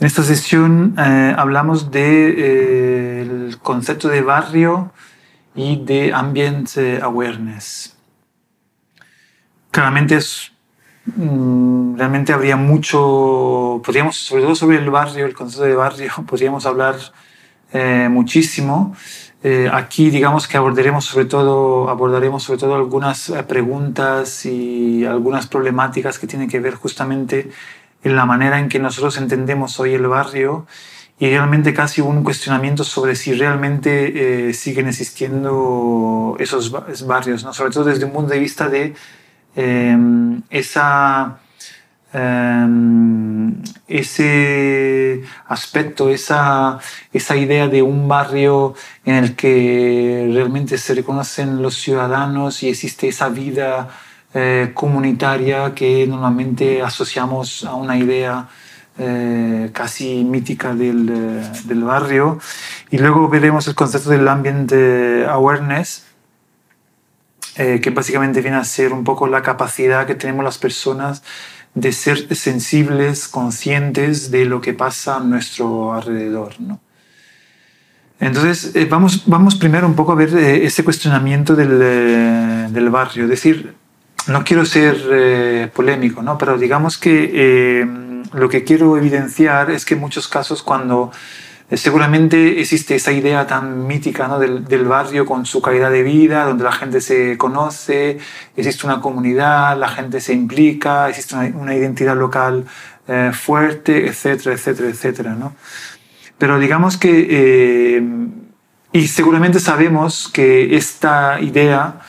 [0.00, 4.92] en esta sesión eh, hablamos del de, eh, concepto de barrio
[5.54, 7.98] y de ambient eh, awareness.
[9.70, 10.52] Claramente es,
[11.04, 16.64] mm, realmente habría mucho, podríamos, sobre todo sobre el barrio, el concepto de barrio, podríamos
[16.66, 16.96] hablar
[18.10, 18.96] muchísimo.
[19.72, 26.26] aquí digamos que abordaremos sobre todo, abordaremos sobre todo algunas preguntas y algunas problemáticas que
[26.26, 27.48] tienen que ver justamente
[28.02, 30.66] en la manera en que nosotros entendemos hoy el barrio
[31.20, 36.72] y realmente casi un cuestionamiento sobre si realmente eh, siguen existiendo esos
[37.06, 37.52] barrios, ¿no?
[37.52, 38.94] sobre todo desde un punto de vista de
[39.54, 41.38] em, esa,
[42.14, 46.78] em, ese aspecto, esa,
[47.12, 53.08] esa idea de un barrio en el que realmente se reconocen los ciudadanos y existe
[53.08, 53.88] esa vida
[54.32, 58.48] eh, comunitaria que normalmente asociamos a una idea
[58.96, 62.38] eh, casi mítica del, eh, del, barrio.
[62.92, 64.72] Y luego veremos el concepto del ambient
[65.28, 66.06] awareness,
[67.56, 71.22] que básicamente viene a ser un poco la capacidad que tenemos las personas
[71.74, 76.58] de ser sensibles, conscientes de lo que pasa a nuestro alrededor.
[76.58, 76.80] ¿no?
[78.18, 83.24] Entonces, vamos, vamos primero un poco a ver ese cuestionamiento del, del barrio.
[83.24, 83.74] Es decir,
[84.26, 86.36] no quiero ser eh, polémico, ¿no?
[86.38, 87.86] pero digamos que eh,
[88.32, 91.10] lo que quiero evidenciar es que en muchos casos cuando
[91.70, 94.38] eh, seguramente existe esa idea tan mítica ¿no?
[94.38, 98.18] del, del, barrio con su calidad de vida, donde la gente se conoce,
[98.56, 102.66] existe una comunidad, la gente se implica, existe una, una identidad local
[103.32, 105.34] fuerte, etcétera, etcétera, etcétera.
[105.34, 105.56] ¿no?
[106.38, 108.00] Pero digamos que,
[108.92, 112.02] y seguramente sabemos que esta idea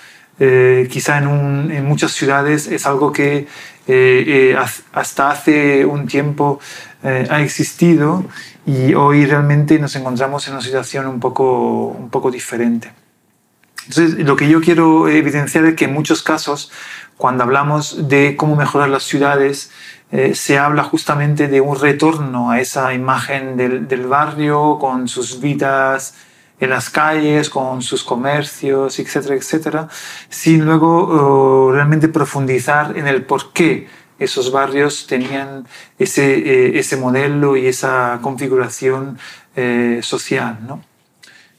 [0.44, 3.47] eh, quizá en, muchas ciudades es algo que eh,
[3.88, 4.57] eh,
[4.91, 6.59] hasta hace un tiempo
[7.03, 8.25] ha existido
[8.66, 12.91] y hoy realmente nos encontramos en una situación un poco, un poco diferente.
[13.88, 16.72] Entonces, lo que yo quiero evidenciar es que en muchos casos,
[17.18, 19.69] cuando hablamos de cómo mejorar las ciudades,
[20.34, 26.16] se habla justamente de un retorno a esa imagen del, del barrio con sus vidas
[26.62, 29.88] en las calles, con sus comercios, etcétera, etcétera,
[30.30, 33.88] sin luego uh, realmente profundizar en el por qué
[34.22, 35.66] esos barrios tenían
[35.98, 39.18] ese, eh, ese modelo y esa configuración
[39.56, 40.60] eh, social.
[40.68, 40.84] ¿no?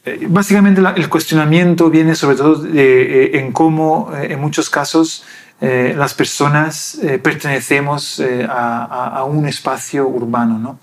[0.05, 5.25] Eh, básicamente el cuestionamiento viene sobre todo en cómo en muchos casos
[5.61, 10.59] las personas pertenecemos a, a, un espacio urbano.
[10.59, 10.79] ¿no?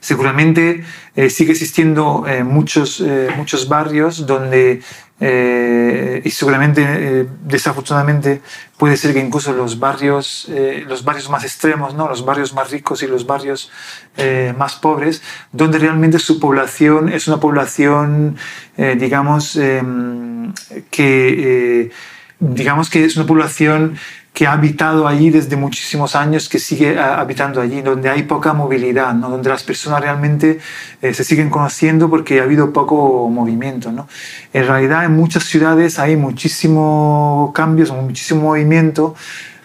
[0.00, 0.84] Seguramente
[1.14, 4.82] eh, sigue existiendo eh, muchos, eh, muchos barrios donde,
[6.24, 8.40] y seguramente, desafortunadamente,
[8.76, 10.50] puede ser que incluso los barrios,
[10.88, 12.08] los barrios más extremos, ¿no?
[12.08, 13.70] los barrios más ricos y los barrios
[14.58, 15.22] más pobres,
[15.52, 18.36] donde realmente su población es una población,
[18.76, 20.52] digamos, em,
[20.90, 21.92] que,
[22.40, 23.96] digamos que es una población
[24.32, 28.54] que ha habitado allí desde muchísimos años, que sigue ah, habitando allí, donde hay poca
[28.54, 29.28] movilidad, ¿no?
[29.28, 30.58] donde las personas realmente
[31.02, 33.92] eh, se siguen conociendo porque ha habido poco movimiento.
[33.92, 34.08] ¿no?
[34.52, 39.14] En realidad en muchas ciudades hay muchísimos cambios, muchísimo movimiento,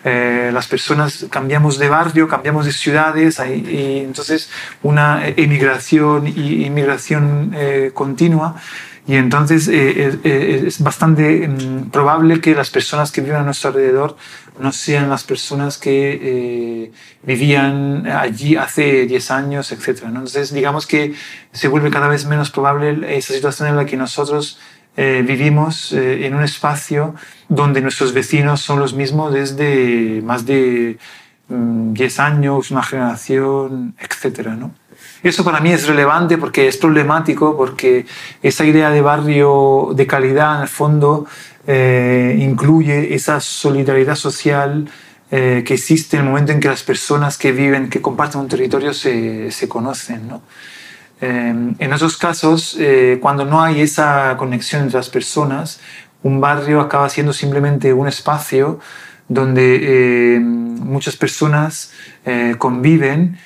[0.03, 4.49] eh, las personas cambiamos de barrio, cambiamos de ciudades, hay, entonces
[4.83, 8.55] una emigración y inmigración eh, continua.
[9.07, 14.17] Y entonces es bastante mm, probable que las personas que viven a nuestro alrededor
[14.59, 16.91] no sean las personas que eh,
[17.23, 20.03] vivían allí hace 10 años, etc.
[20.05, 21.13] Entonces, digamos que
[21.51, 24.59] se vuelve cada vez menos probable esa situación en la que nosotros
[24.95, 27.15] eh, vivimos eh, en un espacio
[27.49, 30.97] donde nuestros vecinos son los mismos desde más de
[31.49, 34.47] 10 mm, años, una generación, etc.
[34.57, 34.73] ¿no?
[35.27, 38.05] Eso para mí es relevante porque es problemático, porque
[38.41, 41.25] esa idea de barrio de calidad en el fondo
[41.67, 44.89] eh, incluye esa solidaridad social
[45.29, 48.47] eh, que existe en el momento en que las personas que viven, que comparten un
[48.47, 50.29] territorio se, se conocen.
[50.29, 50.43] ¿no?
[51.19, 52.77] Eh, en esos casos,
[53.19, 55.81] cuando no hay esa conexión entre las personas,
[56.23, 58.79] un barrio acaba siendo simplemente un espacio
[59.27, 61.91] donde muchas personas
[62.57, 63.37] conviven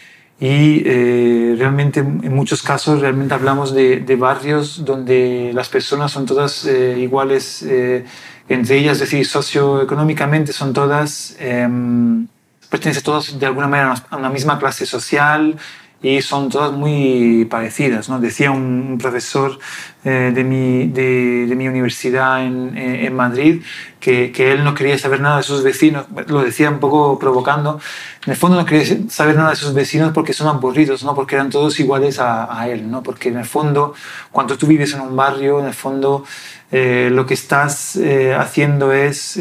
[0.41, 6.25] y eh, realmente en muchos casos realmente hablamos de, de barrios donde las personas son
[6.25, 8.03] todas eh, iguales eh,
[8.49, 12.27] entre ellas, es decir, socioeconómicamente son todas, em,
[12.69, 15.55] pertenecen todas de alguna manera a una misma clase social,
[16.01, 18.09] y son todas muy parecidas.
[18.09, 18.19] ¿no?
[18.19, 19.59] Decía un, profesor
[20.03, 23.61] eh, de, mi, de, de, mi universidad en, en Madrid
[23.99, 27.79] que, que, él no quería saber nada de sus vecinos, lo decía un poco provocando,
[28.25, 31.13] en el fondo no quería saber nada de sus vecinos porque son aburridos, ¿no?
[31.13, 33.03] porque eran todos iguales a, a él, ¿no?
[33.03, 33.93] porque en el fondo
[34.31, 36.25] cuando tú vives en un barrio, en el fondo
[36.71, 39.39] eh, lo que estás eh, haciendo es...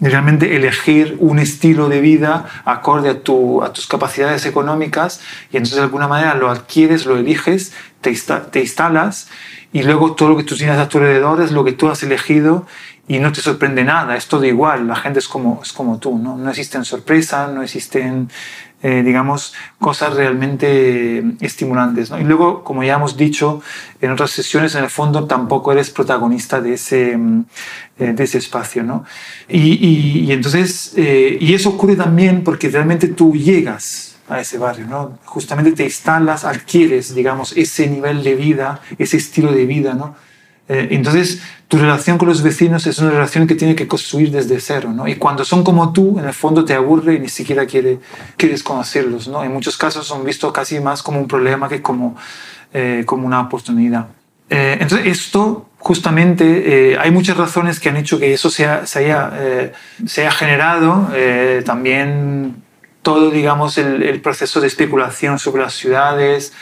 [0.00, 5.20] Eh, realmente elegir un estilo de vida acorde a, tu, a tus capacidades económicas
[5.52, 8.14] y entonces de alguna manera lo adquieres, lo eliges, te,
[8.50, 9.28] te instalas
[9.72, 12.02] y luego todo lo que tú tienes a tu alrededor es lo que tú has
[12.02, 12.66] elegido
[13.08, 16.16] y no te sorprende nada, es todo igual, la gente es como, es como tú,
[16.16, 16.36] ¿no?
[16.36, 18.30] no existen sorpresas, no existen
[18.82, 22.10] eh, digamos, cosas realmente estimulantes.
[22.10, 22.18] ¿no?
[22.18, 23.62] Y luego, como ya hemos dicho
[24.00, 27.44] en otras sesiones, en el fondo tampoco eres protagonista de ese, mm,
[27.98, 28.82] eh, de ese espacio.
[28.82, 29.04] ¿no?
[29.48, 34.86] Y, y, entonces, eh, y eso ocurre también porque realmente tú llegas a ese barrio,
[34.86, 35.18] ¿no?
[35.24, 40.14] Justamente te instalas, adquieres, digamos, ese nivel de vida, ese estilo de vida, ¿no?
[40.70, 44.60] Eh, entonces, tu relación con los vecinos es una relación que tiene que construir desde
[44.60, 45.08] cero, ¿no?
[45.08, 47.98] Y cuando son como tú, en el fondo te aburre y ni siquiera quiere,
[48.36, 49.42] quieres conocerlos, ¿no?
[49.42, 52.16] En muchos casos son vistos casi más como un problema que como,
[52.72, 54.06] eh, como una oportunidad.
[54.48, 59.72] Eh, entonces, esto justamente, hay muchas razones que han hecho que eso se, haya,
[60.06, 61.08] se haya generado.
[61.64, 62.62] también
[63.02, 66.52] todo, digamos, el, el proceso de especulación sobre las ciudades,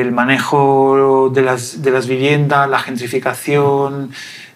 [0.00, 4.12] el manejo de las, de las viviendas, la gentrificación,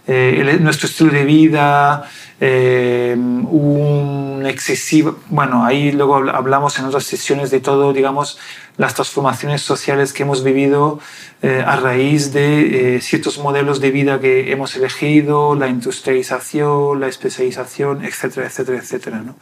[0.07, 2.05] eh, nuestro estilo de vida,
[2.41, 8.39] eh, un excesivo, bueno, ahí luego hablamos en otras sesiones de todo, digamos,
[8.77, 11.01] las transformaciones sociales que hemos vivido
[11.41, 18.05] eh, a raíz de ciertos modelos de vida que hemos elegido, la industrialización, la especialización,
[18.05, 19.23] etcétera, etcétera, etcétera.
[19.23, 19.37] ¿no?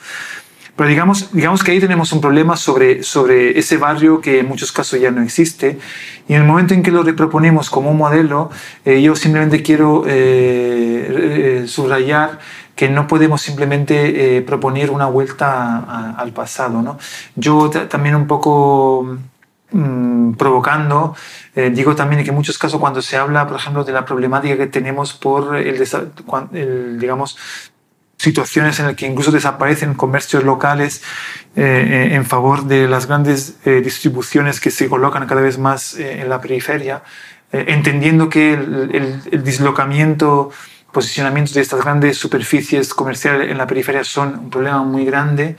[0.78, 4.70] Pero digamos, digamos que ahí tenemos un problema sobre, sobre ese barrio que en muchos
[4.70, 5.76] casos ya no existe.
[6.28, 8.48] Y en el momento en que lo reproponemos como un modelo,
[8.84, 12.38] eh, yo simplemente quiero eh, eh, subrayar
[12.76, 16.80] que no podemos simplemente proponer una vuelta al pasado.
[16.80, 16.96] ¿no?
[17.34, 19.18] Yo también un poco
[19.72, 21.16] mm, provocando,
[21.72, 24.68] digo también que en muchos casos cuando se habla, por ejemplo, de la problemática que
[24.68, 25.82] tenemos por el,
[26.52, 27.36] el digamos,
[28.18, 31.02] situaciones en las que incluso desaparecen comercios locales
[31.56, 35.94] eh, eh, en favor de las grandes eh, distribuciones que se colocan cada vez más
[35.96, 37.02] en la periferia,
[37.50, 40.50] entendiendo que el, el, dislocamiento,
[40.92, 45.56] posicionamiento de estas grandes superficies comerciales en la periferia son un problema muy grande.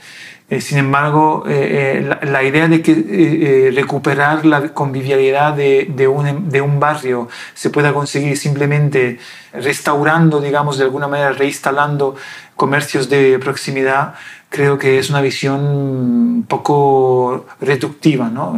[0.58, 7.28] Sin embargo, la, la, idea de que recuperar la convivialidad de, un, de un barrio
[7.54, 9.18] se pueda conseguir simplemente
[9.52, 12.16] restaurando, digamos, de alguna manera, reinstalando
[12.56, 14.14] comercios de proximidad,
[14.48, 18.28] creo que es una visión poco reductiva.
[18.28, 18.56] ¿no?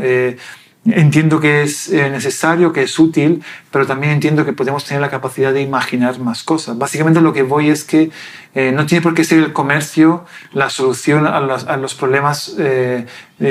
[0.84, 5.00] Eh, entiendo que es eh, necesario, que es útil, pero también entiendo que podemos tener
[5.00, 6.76] la capacidad de imaginar más cosas.
[6.78, 8.10] Básicamente lo que voy es que
[8.54, 12.54] eh, no tiene por qué ser el comercio la solución a los, a los problemas
[12.58, 13.06] eh,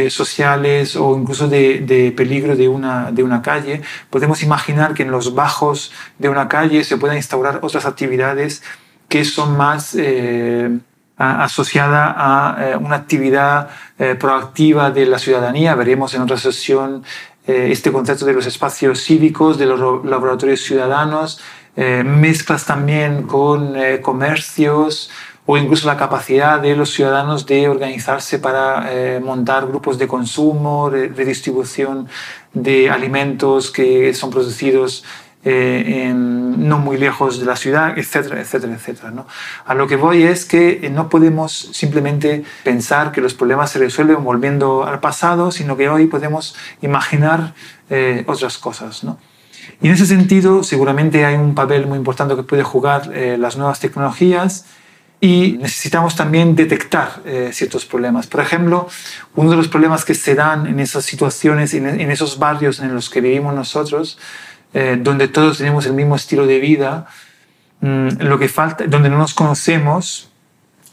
[0.09, 3.81] sociales o incluso de, de, peligro de una, de una calle.
[4.09, 8.63] Podemos imaginar que en los bajos de una calle se puedan instaurar otras actividades
[9.09, 9.95] que son más
[11.21, 15.75] eh, asociadas a eh, una actividad eh, proactiva de la ciudadanía.
[15.75, 17.03] Veremos en otra sesión
[17.45, 21.41] este concepto de los espacios cívicos, de los laboratorios ciudadanos,
[21.75, 25.09] mezclas también con comercios
[25.47, 28.87] o incluso la capacidad de los ciudadanos de organizarse para
[29.21, 32.07] montar grupos de consumo, de, de distribución
[32.53, 35.03] de alimentos que son producidos
[35.43, 39.11] eh, no muy lejos de la ciudad, etcétera, etcétera, etcétera.
[39.11, 39.25] ¿no?
[39.65, 44.23] A lo que voy es que no podemos simplemente pensar que los problemas se resuelven
[44.23, 47.53] volviendo al pasado, sino que hoy podemos imaginar
[47.89, 49.03] eh, otras cosas.
[49.03, 49.17] ¿no?
[49.81, 53.57] Y en ese sentido, seguramente hay un papel muy importante que puede jugar eh, las
[53.57, 54.65] nuevas tecnologías
[55.19, 58.25] y necesitamos también detectar eh, ciertos problemas.
[58.25, 58.87] Por ejemplo,
[59.35, 63.09] uno de los problemas que se dan en esas situaciones, en, esos barrios en los
[63.09, 64.17] que vivimos nosotros,
[64.73, 67.07] eh, donde todos tenemos el mismo estilo de vida,
[67.81, 70.29] mm, lo que falta, donde no nos conocemos,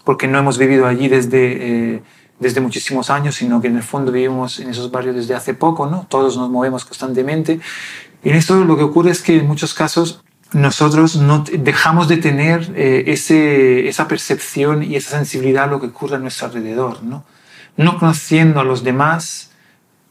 [0.05, 2.03] porque no hemos vivido allí desde, eh,
[2.41, 5.87] desde muchísimos años, sino que en el fondo vivimos en esos barrios desde hace poco,
[5.87, 6.07] ¿no?
[6.09, 7.61] Todos nos movemos constantemente.
[8.25, 12.17] Y en esto lo que ocurre es que en muchos casos nosotros no dejamos de
[12.17, 17.03] tener eh, ese, esa percepción y esa sensibilidad a lo que ocurre a nuestro alrededor,
[17.03, 17.25] ¿no?
[17.77, 19.48] No conociendo a los demás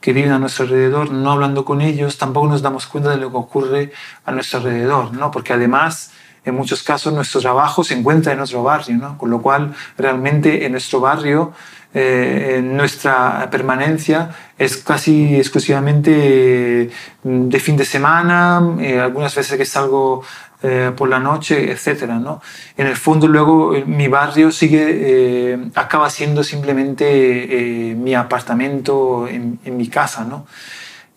[0.08, 3.30] que viven a nuestro alrededor, no hablando con ellos, tampoco nos damos cuenta de lo
[3.30, 3.92] que ocurre
[4.24, 5.30] a nuestro alrededor, ¿no?
[5.30, 6.12] Porque además,
[6.46, 9.18] en muchos casos, nuestro trabajo se encuentra en nuestro barrio, ¿no?
[9.18, 11.52] Con lo cual, realmente en nuestro barrio
[11.92, 16.88] eh, nuestra permanencia es casi exclusivamente
[17.24, 20.22] mm, de fin de semana, eh, algunas veces que salgo
[20.62, 22.04] eh, por la noche, etc.
[22.04, 22.42] ¿no?
[22.76, 29.88] En el fondo luego mi barrio sigue, acaba siendo simplemente mi apartamento en, en mi
[29.88, 30.24] casa.
[30.24, 30.46] ¿no?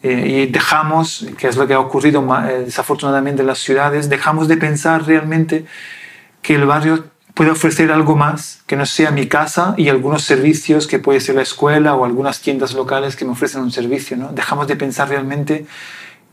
[0.04, 2.26] y dejamos, que es lo que ha ocurrido
[2.66, 5.66] desafortunadamente en las ciudades, dejamos de pensar realmente
[6.42, 10.88] que el barrio puede ofrecer algo más que no sea mi casa y algunos servicios
[10.88, 14.18] que puede ser la escuela o algunas tiendas locales que me ofrecen un servicio.
[14.18, 14.32] ¿no?
[14.32, 15.66] Dejamos de pensar realmente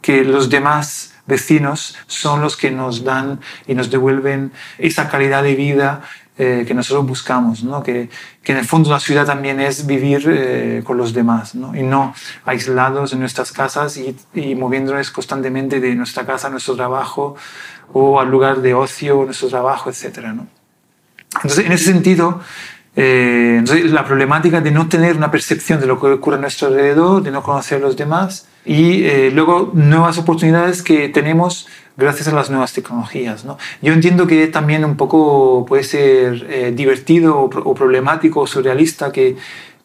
[0.02, 5.54] que los demás vecinos son los que nos dan y nos devuelven esa calidad de
[5.54, 6.02] vida
[6.38, 7.82] eh, que nosotros buscamos, ¿no?
[7.82, 8.08] que,
[8.42, 11.74] que, en el fondo la ciudad también es vivir eh, con los demás ¿no?
[11.74, 16.76] y no aislados en nuestras casas y, y, moviéndonos constantemente de nuestra casa a nuestro
[16.76, 17.34] trabajo
[17.92, 20.28] o al lugar de ocio, nuestro trabajo, etc.
[20.32, 20.46] ¿no?
[21.34, 22.40] Entonces, en ese sentido,
[22.94, 27.22] eh, la problemática de no tener una percepción de lo que ocurre a nuestro alrededor,
[27.22, 32.32] de no conocer a los demás y eh, luego nuevas oportunidades que tenemos gracias a
[32.32, 33.44] las nuevas tecnologías.
[33.44, 33.58] ¿no?
[33.82, 39.36] Yo entiendo que también un poco puede ser eh, divertido o, problemático o surrealista que,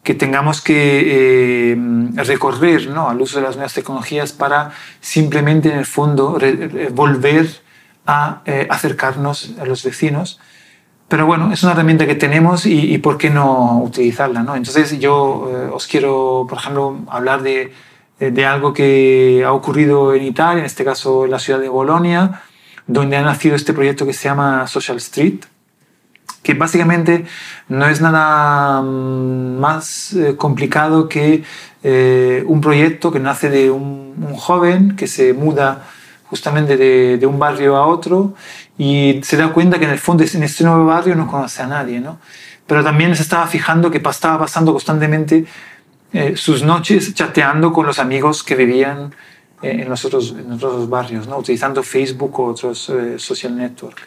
[0.02, 1.76] que tengamos que
[2.14, 3.08] recorrer ¿no?
[3.08, 6.38] al uso de las nuevas tecnologías para simplemente en el fondo
[6.92, 7.48] volver
[8.06, 10.38] a acercarnos a los vecinos
[11.08, 14.42] pero bueno, es una herramienta que tenemos y, por qué no utilizarla.
[14.42, 14.56] ¿no?
[14.56, 17.72] Entonces yo eh, os quiero, por ejemplo, hablar de,
[18.18, 22.42] de, algo que ha ocurrido en Italia, en este caso en la ciudad de Bolonia,
[22.86, 25.44] donde ha nacido este proyecto que se llama Social Street,
[26.42, 27.24] que básicamente
[27.68, 31.42] no es nada mm, más eh, complicado que
[31.82, 34.04] eh, un proyecto que nace de un,
[34.36, 35.84] joven que se muda
[36.24, 38.34] justamente de, de, un barrio a otro
[38.78, 41.66] y se da cuenta que en el fondo en este nuevo barrio no conoce a
[41.66, 42.18] nadie, ¿no?
[42.66, 45.44] Pero también se estaba fijando que estaba pasando constantemente
[46.14, 49.12] eh, sus noches chateando con los amigos que vivían
[49.60, 51.38] eh, en, los otros, en otros barrios, ¿no?
[51.38, 54.04] Utilizando Facebook o otros eh, social networks.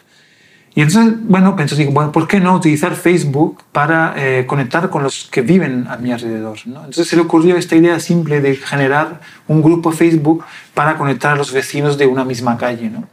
[0.74, 4.14] Y entonces, bueno, pensó, digo, bueno, ¿por qué no utilizar Facebook para
[4.46, 6.58] conectar con los que viven a mi alrededor?
[6.66, 6.80] ¿no?
[6.80, 11.36] Entonces se le ocurrió esta idea simple de generar un grupo Facebook para conectar a
[11.36, 12.90] los vecinos de una misma calle.
[12.90, 13.08] ¿no?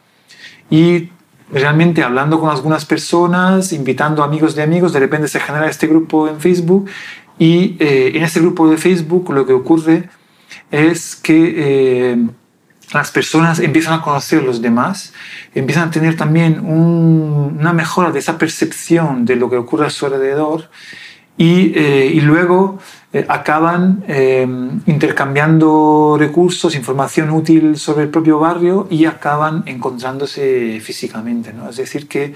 [0.70, 1.10] Y
[1.52, 6.28] realmente hablando con algunas personas, invitando amigos de amigos, de repente se genera este grupo
[6.28, 6.88] en Facebook
[7.38, 10.10] y eh, en este grupo de Facebook lo que ocurre
[10.72, 12.28] es que eh,
[12.94, 15.14] las personas empiezan a conocer a los demás,
[15.54, 20.06] empiezan a tener también una mejora de esa percepción de lo que ocurre a su
[20.06, 20.70] alrededor
[21.38, 22.80] y, eh, y luego
[23.12, 24.48] eh, acaban eh,
[24.86, 31.54] intercambiando recursos, información útil sobre el propio barrio y acaban encontrándose físicamente.
[31.54, 31.70] ¿no?
[31.70, 32.34] Es decir, que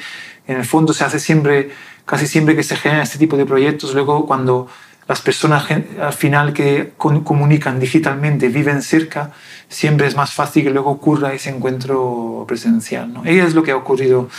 [0.47, 1.69] en el fondo se hace siempre,
[2.05, 4.67] casi siempre que se generan este tipo de proyectos, luego cuando
[5.09, 9.33] las personas al final que comunican digitalmente viven cerca,
[9.67, 13.11] siempre es más fácil que luego ocurra ese encuentro presencial.
[13.11, 13.29] ¿no?
[13.29, 14.29] Y es lo que ha ocurrido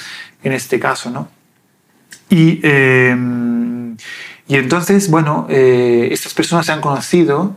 [0.43, 1.11] en este caso.
[1.11, 1.29] ¿no?
[2.31, 2.61] Y
[4.51, 7.55] y entonces, bueno, eh, estas personas se han conocido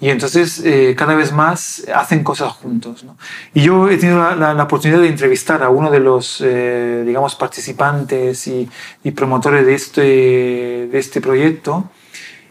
[0.00, 3.04] y entonces eh, cada vez más hacen cosas juntos.
[3.04, 3.18] ¿no?
[3.52, 7.34] Y yo he tenido la, la, oportunidad de entrevistar a uno de los, eh, digamos,
[7.34, 8.70] participantes y,
[9.04, 11.90] y, promotores de este, de este proyecto.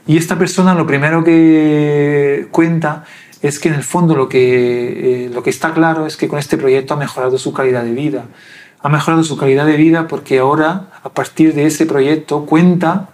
[0.09, 3.03] Y esta persona lo primero que cuenta
[3.43, 6.57] es que en el fondo lo que, lo que está claro es que con este
[6.57, 8.25] proyecto ha mejorado su calidad de vida.
[8.81, 13.09] Ha mejorado su calidad de vida porque ahora, a partir de ese proyecto, cuenta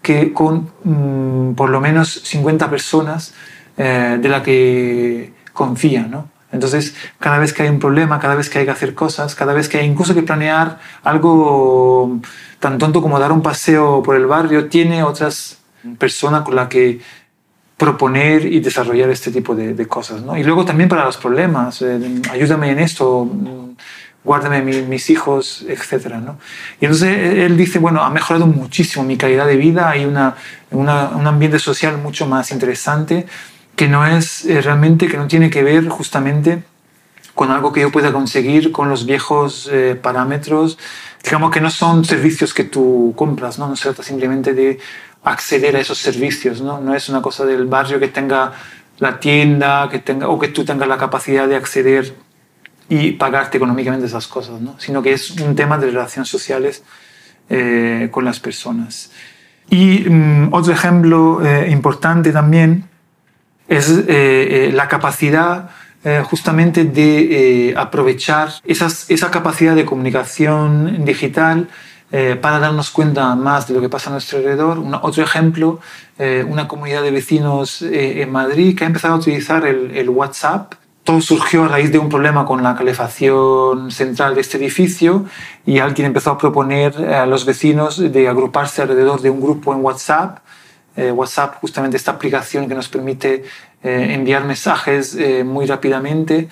[0.00, 3.34] que con mm, por lo menos 50 personas
[3.76, 6.28] eh, de la que confía, ¿no?
[6.52, 9.54] Entonces, cada vez que hay un problema, cada vez que hay que hacer cosas, cada
[9.54, 12.20] vez que hay incluso que planear algo
[12.60, 15.58] tan tonto como dar un paseo por el barrio, tiene otras
[15.98, 17.00] personas con las que
[17.76, 20.22] proponer y desarrollar este tipo de, cosas.
[20.22, 20.36] ¿no?
[20.36, 23.28] Y luego también para los problemas, eh, ayúdame en esto,
[24.24, 26.16] guárdame mis hijos, etc.
[26.16, 26.38] ¿no?
[26.80, 30.34] Y entonces él dice, bueno, ha mejorado muchísimo mi calidad de vida, hay una,
[30.72, 33.26] un ambiente social mucho más interesante
[33.78, 36.64] que no es eh, realmente, que no tiene que ver justamente
[37.36, 40.76] con algo que yo pueda conseguir con los viejos eh, parámetros,
[41.22, 43.68] digamos que no son servicios que tú compras, ¿no?
[43.68, 44.80] no se trata simplemente de
[45.30, 46.80] acceder a esos servicios, ¿no?
[46.80, 48.52] no es una cosa del barrio que tenga
[48.98, 52.14] la tienda que tenga, o que tú tengas la capacidad de acceder
[52.88, 54.78] y pagarte económicamente esas cosas, ¿no?
[54.78, 56.82] sino que es un tema de relaciones sociales
[57.50, 59.10] eh, con las personas.
[59.70, 62.84] Y mm, otro ejemplo eh, importante también
[63.68, 65.70] es eh, la capacidad
[66.30, 71.68] justamente de aprovechar esas, esa capacidad de comunicación digital
[72.10, 74.82] para darnos cuenta más de lo que pasa a nuestro alrededor.
[75.02, 75.80] otro ejemplo,
[76.46, 80.74] una comunidad de vecinos en Madrid que ha empezado a utilizar el, el WhatsApp
[81.08, 85.24] todo surgió a raíz de un problema con la calefacción central de este edificio
[85.64, 89.82] y alguien empezó a proponer a los vecinos de agruparse alrededor de un grupo en
[89.82, 90.40] WhatsApp.
[90.96, 93.44] Eh, WhatsApp, justamente esta aplicación que nos permite
[93.82, 96.48] eh, enviar mensajes eh, muy rápidamente.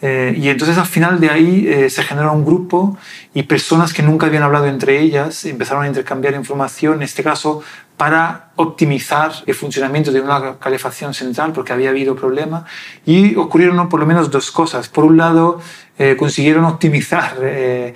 [0.00, 2.96] y entonces al final de ahí se generó un grupo
[3.34, 7.64] y personas que nunca habían hablado entre ellas empezaron a intercambiar información, en este caso
[7.98, 12.64] para optimizar el funcionamiento de una calefacción central porque había habido problema
[13.04, 14.88] y ocurrieron por lo menos dos cosas.
[14.88, 15.60] Por un lado,
[15.98, 17.92] eh, consiguieron optimizar eh,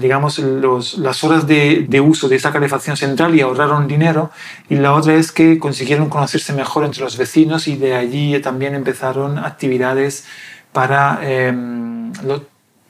[0.00, 4.30] digamos, las horas de, uso de esa calefacción central y ahorraron dinero.
[4.68, 8.74] Y la otra es que consiguieron conocerse mejor entre los vecinos y de allí también
[8.74, 10.24] empezaron actividades
[10.72, 12.12] para em,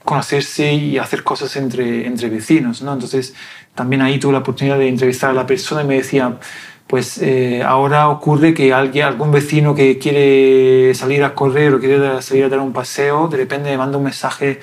[0.04, 2.80] conocerse y hacer cosas entre, entre vecinos.
[2.80, 2.94] ¿no?
[2.94, 3.34] Entonces,
[3.74, 6.38] también ahí tuve la oportunidad de entrevistar a la persona y me decía,
[6.86, 12.20] pues eh, ahora ocurre que alguien, algún vecino que quiere salir a correr o quiere
[12.20, 14.60] salir a dar un paseo, de repente me manda un mensaje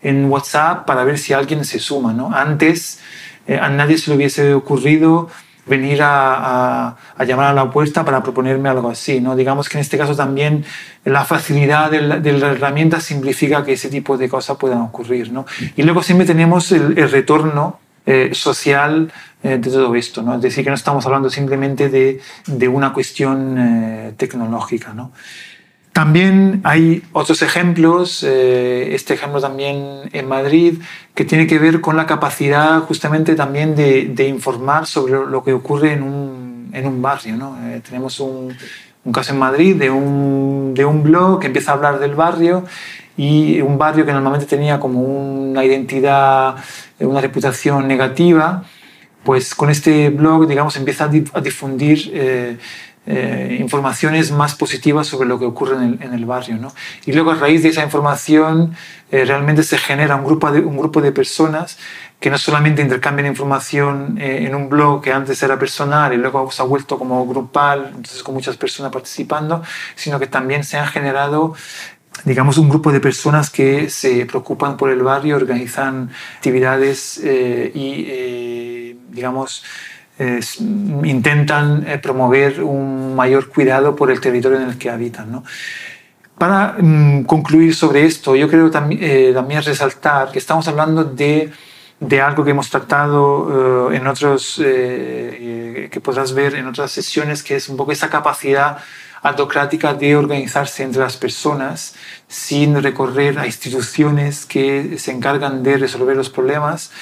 [0.00, 2.12] en WhatsApp para ver si alguien se suma.
[2.12, 2.32] ¿no?
[2.32, 3.00] Antes
[3.46, 5.28] eh, a nadie se le hubiese ocurrido
[5.66, 9.20] venir a, a, llamar a la puerta para proponerme algo así.
[9.20, 9.34] ¿no?
[9.34, 10.64] Digamos que en este caso también
[11.04, 15.32] la facilidad de la, de la herramienta simplifica que ese tipo de cosas puedan ocurrir.
[15.32, 15.46] ¿no?
[15.74, 19.10] Y luego siempre tenemos el, el retorno eh, social
[19.42, 20.20] eh, de todo esto.
[20.20, 20.34] ¿no?
[20.34, 24.92] Es decir, que no estamos hablando simplemente de, de una cuestión eh, tecnológica.
[24.92, 25.10] ¿no?
[25.94, 30.82] También hay otros ejemplos, este ejemplo también en Madrid,
[31.14, 35.54] que tiene que ver con la capacidad justamente también de, de informar sobre lo que
[35.54, 37.36] ocurre en un, en un barrio.
[37.36, 37.56] ¿no?
[37.88, 38.54] tenemos un,
[39.04, 42.64] un, caso en Madrid de un, de un blog que empieza a hablar del barrio
[43.16, 46.56] y un barrio que normalmente tenía como una identidad,
[46.98, 48.64] una reputación negativa,
[49.24, 52.58] pues con este blog, digamos, empieza a difundir eh,
[53.06, 56.56] eh, informaciones más positivas sobre lo que ocurre en el, en el, barrio.
[56.56, 56.72] ¿no?
[57.06, 58.74] Y luego a raíz de esa información
[59.10, 61.78] eh, realmente se genera un grupo, de, un grupo de personas
[62.20, 66.62] que no solamente intercambian información en un blog que antes era personal y luego se
[66.62, 69.62] ha vuelto como grupal, entonces con muchas personas participando,
[69.94, 71.54] sino que también se han generado
[72.22, 78.06] digamos, un grupo de personas que se preocupan por el barrio, organizan actividades eh, y,
[78.08, 79.64] eh, digamos,
[80.16, 85.32] intentan eh, promover un mayor cuidado por el territorio en el que habitan.
[85.32, 85.42] ¿no?
[86.38, 91.50] Para mm, concluir sobre esto, yo creo también, también resaltar que estamos hablando de,
[91.98, 97.68] de algo que hemos tratado en otros, que podrás ver en otras sesiones, que es
[97.68, 98.78] un poco esa capacidad
[99.24, 101.94] autocrática de organizarse entre las personas
[102.28, 106.92] sin recorrer a instituciones que se encargan de resolver los problemas,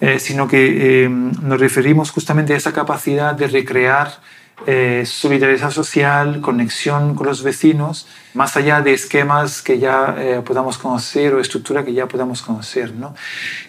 [0.00, 4.20] eh, sino que eh, nos referimos justamente a esa capacidad de recrear
[4.64, 10.78] eh, solidaridad social, conexión con los vecinos, más allá de esquemas que ya eh, podamos
[10.78, 12.92] conocer o estructura que ya podamos conocer.
[12.94, 13.12] ¿no?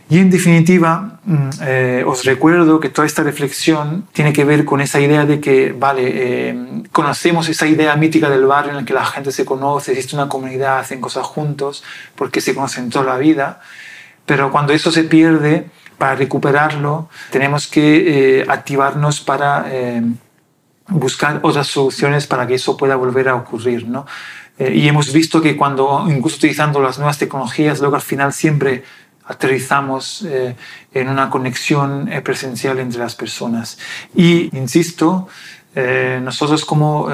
[0.07, 4.81] Y en definitiva, mm, eh, os recuerdo que toda esta reflexión tiene que ver con
[4.81, 6.55] esa idea de que, vale,
[6.91, 10.29] conocemos esa idea mítica del barrio en el que la gente se conoce, existe una
[10.29, 11.83] comunidad, hacen cosas juntos,
[12.15, 13.61] porque se conocen toda la vida,
[14.27, 15.65] pero cuando eso se pierde,
[15.97, 19.65] para recuperarlo, tenemos que activarnos para
[20.87, 23.87] buscar otras soluciones para que eso pueda volver a ocurrir.
[23.87, 24.05] ¿no?
[24.59, 28.83] Eh, y hemos visto que cuando, incluso utilizando las nuevas tecnologías, luego al final siempre
[29.25, 30.55] aterrizamos eh,
[30.93, 33.77] en una conexión eh, presencial entre las personas.
[34.15, 35.27] Y, insisto,
[35.75, 37.09] Eh, nosotros como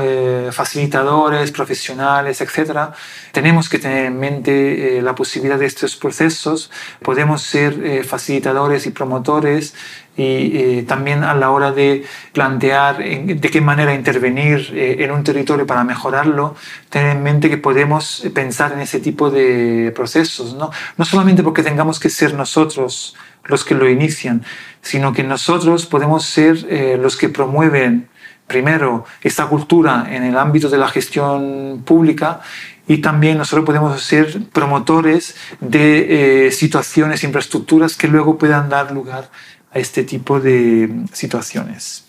[0.52, 2.92] facilitadores, profesionales, etcétera,
[3.32, 6.70] tenemos que tener en mente la posibilidad de estos procesos.
[7.02, 9.74] Podemos ser facilitadores y promotores
[10.22, 12.04] y también a la hora de
[12.34, 16.56] plantear de qué manera intervenir en un territorio para mejorarlo,
[16.90, 21.64] tener en mente que podemos pensar en ese tipo de procesos, no, no solamente porque
[21.64, 24.44] tengamos que ser nosotros los que lo inician,
[24.82, 26.68] sino que nosotros podemos ser
[27.00, 28.10] los que promueven
[28.50, 32.42] primero, esta cultura en el ámbito de la gestión pública
[32.88, 39.30] y también nosotros podemos ser promotores de eh, situaciones, infraestructuras que luego puedan dar lugar
[39.72, 42.06] a este tipo de situaciones.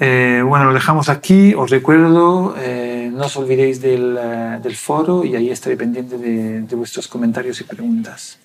[0.00, 1.54] Eh, bueno, lo dejamos aquí.
[1.54, 4.18] Os recuerdo, eh, no os olvidéis del,
[4.62, 8.38] del, foro y ahí estaré pendiente de vuestros comentarios y preguntas.